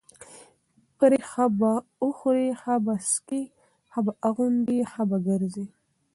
پرې 0.97 1.19
ښه 1.29 1.45
به 1.59 1.71
خوري، 2.17 2.49
ښه 2.61 2.75
به 2.85 2.93
څکي 3.09 3.43
ښه 3.91 3.99
به 4.05 4.13
اغوندي، 4.27 4.79
ښه 4.91 5.03
به 5.09 5.17
ګرځي، 5.27 5.65